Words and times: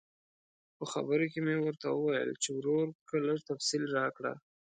په 0.77 0.83
خبرو 0.91 1.25
کې 1.31 1.39
مې 1.45 1.55
ورته 1.59 1.87
وویل 1.91 2.31
چې 2.43 2.49
ورورکه 2.57 3.15
لږ 3.27 3.39
تفصیل 3.49 3.83
راکړه. 3.97 4.33